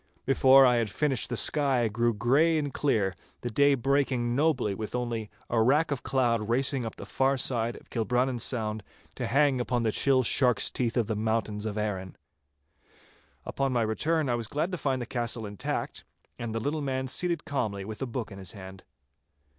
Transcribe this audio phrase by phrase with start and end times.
[0.25, 4.95] Before I had finished the sky grew grey and clear, the day breaking nobly with
[4.95, 8.81] only a rack of cloud racing up the far side of Kilbrannan Sound
[9.13, 12.15] to hang upon the chill shark's teeth of the mountains of Arran.
[13.45, 16.03] Upon my return I was glad to find the castle intact,
[16.39, 18.83] and the little man seated calmly with a book in his hand.